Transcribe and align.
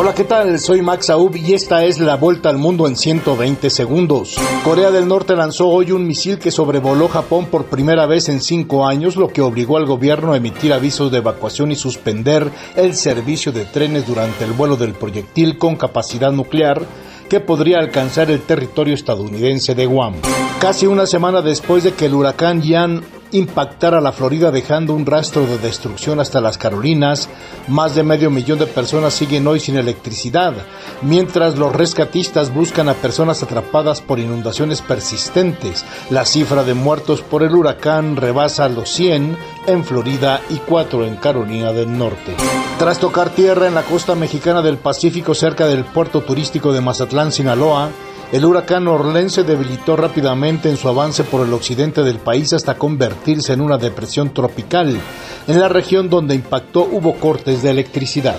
Hola, 0.00 0.14
¿qué 0.14 0.22
tal? 0.22 0.60
Soy 0.60 0.80
Max 0.80 1.10
Aub 1.10 1.34
y 1.34 1.54
esta 1.54 1.84
es 1.84 1.98
la 1.98 2.14
vuelta 2.14 2.50
al 2.50 2.56
mundo 2.56 2.86
en 2.86 2.94
120 2.94 3.68
segundos. 3.68 4.36
Corea 4.62 4.92
del 4.92 5.08
Norte 5.08 5.34
lanzó 5.34 5.66
hoy 5.66 5.90
un 5.90 6.06
misil 6.06 6.38
que 6.38 6.52
sobrevoló 6.52 7.08
Japón 7.08 7.46
por 7.46 7.64
primera 7.64 8.06
vez 8.06 8.28
en 8.28 8.40
cinco 8.40 8.86
años, 8.86 9.16
lo 9.16 9.26
que 9.26 9.42
obligó 9.42 9.76
al 9.76 9.86
gobierno 9.86 10.32
a 10.34 10.36
emitir 10.36 10.72
avisos 10.72 11.10
de 11.10 11.18
evacuación 11.18 11.72
y 11.72 11.74
suspender 11.74 12.48
el 12.76 12.94
servicio 12.94 13.50
de 13.50 13.64
trenes 13.64 14.06
durante 14.06 14.44
el 14.44 14.52
vuelo 14.52 14.76
del 14.76 14.92
proyectil 14.92 15.58
con 15.58 15.74
capacidad 15.74 16.30
nuclear 16.30 16.80
que 17.28 17.40
podría 17.40 17.78
alcanzar 17.78 18.30
el 18.30 18.42
territorio 18.42 18.94
estadounidense 18.94 19.74
de 19.74 19.86
Guam. 19.86 20.14
Casi 20.60 20.86
una 20.86 21.06
semana 21.06 21.42
después 21.42 21.82
de 21.82 21.94
que 21.94 22.06
el 22.06 22.14
huracán 22.14 22.62
Yan 22.62 23.02
impactar 23.32 23.94
a 23.94 24.00
la 24.00 24.12
Florida 24.12 24.50
dejando 24.50 24.94
un 24.94 25.06
rastro 25.06 25.46
de 25.46 25.58
destrucción 25.58 26.20
hasta 26.20 26.40
las 26.40 26.58
Carolinas. 26.58 27.28
Más 27.66 27.94
de 27.94 28.02
medio 28.02 28.30
millón 28.30 28.58
de 28.58 28.66
personas 28.66 29.14
siguen 29.14 29.46
hoy 29.46 29.60
sin 29.60 29.76
electricidad, 29.76 30.54
mientras 31.02 31.58
los 31.58 31.74
rescatistas 31.74 32.52
buscan 32.52 32.88
a 32.88 32.94
personas 32.94 33.42
atrapadas 33.42 34.00
por 34.00 34.18
inundaciones 34.18 34.82
persistentes. 34.82 35.84
La 36.10 36.24
cifra 36.24 36.64
de 36.64 36.74
muertos 36.74 37.22
por 37.22 37.42
el 37.42 37.54
huracán 37.54 38.16
rebasa 38.16 38.68
los 38.68 38.90
100 38.90 39.36
en 39.66 39.84
Florida 39.84 40.40
y 40.48 40.56
4 40.56 41.04
en 41.04 41.16
Carolina 41.16 41.72
del 41.72 41.96
Norte. 41.96 42.34
Tras 42.78 42.98
tocar 42.98 43.30
tierra 43.30 43.66
en 43.66 43.74
la 43.74 43.82
costa 43.82 44.14
mexicana 44.14 44.62
del 44.62 44.78
Pacífico 44.78 45.34
cerca 45.34 45.66
del 45.66 45.84
puerto 45.84 46.20
turístico 46.20 46.72
de 46.72 46.80
Mazatlán, 46.80 47.32
Sinaloa, 47.32 47.90
el 48.30 48.44
huracán 48.44 48.86
Orlen 48.88 49.30
se 49.30 49.42
debilitó 49.42 49.96
rápidamente 49.96 50.68
en 50.68 50.76
su 50.76 50.88
avance 50.88 51.24
por 51.24 51.46
el 51.46 51.52
occidente 51.54 52.02
del 52.02 52.18
país 52.18 52.52
hasta 52.52 52.76
convertirse 52.76 53.54
en 53.54 53.62
una 53.62 53.78
depresión 53.78 54.34
tropical. 54.34 55.00
En 55.46 55.58
la 55.58 55.68
región 55.68 56.10
donde 56.10 56.34
impactó 56.34 56.82
hubo 56.82 57.14
cortes 57.14 57.62
de 57.62 57.70
electricidad. 57.70 58.36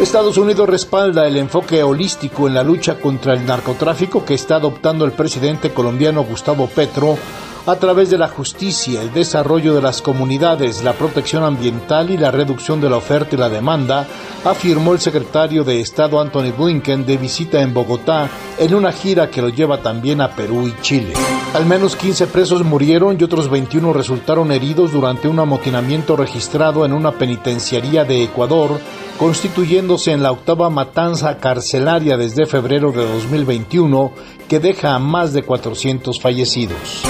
Estados 0.00 0.38
Unidos 0.38 0.68
respalda 0.68 1.26
el 1.26 1.36
enfoque 1.36 1.82
holístico 1.82 2.46
en 2.46 2.54
la 2.54 2.62
lucha 2.62 3.00
contra 3.00 3.34
el 3.34 3.44
narcotráfico 3.44 4.24
que 4.24 4.34
está 4.34 4.56
adoptando 4.56 5.04
el 5.04 5.12
presidente 5.12 5.70
colombiano 5.70 6.24
Gustavo 6.24 6.68
Petro 6.68 7.18
a 7.66 7.76
través 7.76 8.10
de 8.10 8.18
la 8.18 8.28
justicia, 8.28 9.02
el 9.02 9.12
desarrollo 9.12 9.74
de 9.74 9.82
las 9.82 10.02
comunidades, 10.02 10.82
la 10.82 10.94
protección 10.94 11.44
ambiental 11.44 12.10
y 12.10 12.16
la 12.16 12.30
reducción 12.30 12.80
de 12.80 12.90
la 12.90 12.96
oferta 12.96 13.36
y 13.36 13.38
la 13.38 13.48
demanda, 13.48 14.06
afirmó 14.44 14.92
el 14.92 15.00
secretario 15.00 15.62
de 15.62 15.80
Estado 15.80 16.20
Anthony 16.20 16.52
Blinken 16.56 17.06
de 17.06 17.16
visita 17.16 17.62
en 17.62 17.72
Bogotá 17.72 18.28
en 18.58 18.74
una 18.74 18.90
gira 18.90 19.30
que 19.30 19.40
lo 19.40 19.48
lleva 19.48 19.78
también 19.78 20.20
a 20.20 20.34
Perú 20.34 20.66
y 20.66 20.82
Chile. 20.82 21.12
Al 21.54 21.66
menos 21.66 21.94
15 21.94 22.26
presos 22.28 22.64
murieron 22.64 23.16
y 23.18 23.24
otros 23.24 23.48
21 23.48 23.92
resultaron 23.92 24.50
heridos 24.50 24.90
durante 24.90 25.28
un 25.28 25.38
amotinamiento 25.38 26.16
registrado 26.16 26.84
en 26.84 26.92
una 26.92 27.12
penitenciaría 27.12 28.04
de 28.04 28.24
Ecuador, 28.24 28.80
constituyéndose 29.18 30.12
en 30.12 30.22
la 30.22 30.32
octava 30.32 30.70
matanza 30.70 31.38
carcelaria 31.38 32.16
desde 32.16 32.46
febrero 32.46 32.90
de 32.90 33.06
2021 33.06 34.12
que 34.48 34.58
deja 34.58 34.94
a 34.94 34.98
más 34.98 35.32
de 35.32 35.44
400 35.44 36.20
fallecidos. 36.20 37.02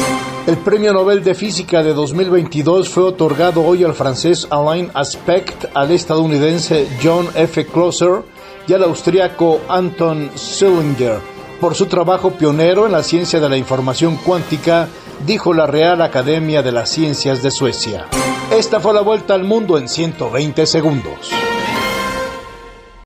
El 0.45 0.57
Premio 0.57 0.93
Nobel 0.93 1.23
de 1.23 1.37
Física 1.37 1.85
de 1.85 1.95
2022 1.95 2.89
fue 2.89 3.05
otorgado 3.05 3.65
hoy 3.65 3.85
al 3.85 3.95
francés 3.95 4.49
Alain 4.51 4.91
Aspect, 4.93 5.67
al 5.73 5.93
estadounidense 5.93 6.89
John 7.01 7.29
F. 7.37 7.65
Closer 7.67 8.25
y 8.67 8.73
al 8.73 8.83
austriaco 8.83 9.61
Anton 9.69 10.33
Schillinger 10.37 11.21
por 11.61 11.77
su 11.77 11.87
trabajo 11.87 12.33
pionero 12.33 12.87
en 12.87 12.93
la 12.93 13.05
ciencia 13.05 13.39
de 13.39 13.49
la 13.49 13.57
información 13.57 14.17
cuántica, 14.17 14.89
dijo 15.25 15.55
la 15.55 15.69
Real 15.69 16.03
Academia 16.03 16.61
de 16.61 16.73
las 16.73 16.91
Ciencias 16.91 17.41
de 17.41 17.53
Suecia. 17.53 18.09
Esta 18.51 18.81
fue 18.81 18.93
la 18.95 19.01
vuelta 19.01 19.35
al 19.35 19.45
mundo 19.45 19.79
en 19.79 19.89
120 19.89 20.67
segundos. 20.67 21.31